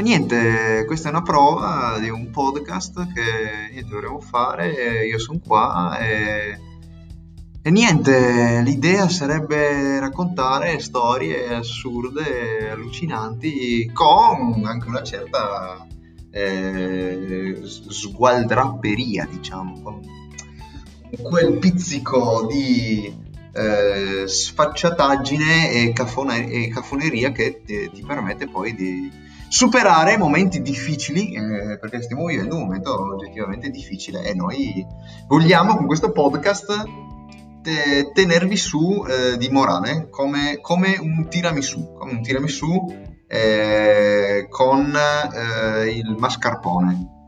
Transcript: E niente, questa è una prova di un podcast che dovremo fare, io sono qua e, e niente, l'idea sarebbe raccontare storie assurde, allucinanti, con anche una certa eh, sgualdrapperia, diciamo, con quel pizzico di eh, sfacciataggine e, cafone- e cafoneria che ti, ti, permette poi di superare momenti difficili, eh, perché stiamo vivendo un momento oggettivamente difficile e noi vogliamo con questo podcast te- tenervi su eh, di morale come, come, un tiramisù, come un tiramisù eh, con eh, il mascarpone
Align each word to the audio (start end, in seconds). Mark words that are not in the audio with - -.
E 0.00 0.02
niente, 0.02 0.84
questa 0.86 1.08
è 1.08 1.10
una 1.10 1.20
prova 1.20 1.98
di 2.00 2.08
un 2.08 2.30
podcast 2.30 3.12
che 3.12 3.84
dovremo 3.84 4.18
fare, 4.18 5.04
io 5.04 5.18
sono 5.18 5.40
qua 5.46 5.98
e, 5.98 6.58
e 7.60 7.70
niente, 7.70 8.62
l'idea 8.64 9.10
sarebbe 9.10 10.00
raccontare 10.00 10.78
storie 10.78 11.54
assurde, 11.54 12.70
allucinanti, 12.70 13.90
con 13.92 14.62
anche 14.64 14.88
una 14.88 15.02
certa 15.02 15.86
eh, 16.30 17.60
sgualdrapperia, 17.62 19.28
diciamo, 19.30 19.82
con 19.82 20.00
quel 21.20 21.58
pizzico 21.58 22.46
di 22.50 23.14
eh, 23.52 24.26
sfacciataggine 24.26 25.72
e, 25.72 25.92
cafone- 25.92 26.48
e 26.48 26.68
cafoneria 26.68 27.32
che 27.32 27.60
ti, 27.66 27.90
ti, 27.92 28.02
permette 28.02 28.48
poi 28.48 28.74
di 28.74 29.28
superare 29.50 30.16
momenti 30.16 30.62
difficili, 30.62 31.32
eh, 31.32 31.76
perché 31.80 32.00
stiamo 32.02 32.26
vivendo 32.26 32.54
un 32.54 32.62
momento 32.62 33.14
oggettivamente 33.14 33.68
difficile 33.70 34.22
e 34.22 34.32
noi 34.32 34.86
vogliamo 35.26 35.74
con 35.74 35.86
questo 35.86 36.12
podcast 36.12 36.84
te- 37.60 38.12
tenervi 38.12 38.56
su 38.56 39.04
eh, 39.04 39.36
di 39.36 39.48
morale 39.48 40.06
come, 40.08 40.60
come, 40.60 40.96
un 41.00 41.26
tiramisù, 41.28 41.94
come 41.94 42.12
un 42.12 42.22
tiramisù 42.22 42.94
eh, 43.26 44.46
con 44.48 44.96
eh, 44.96 45.96
il 45.96 46.14
mascarpone 46.16 47.18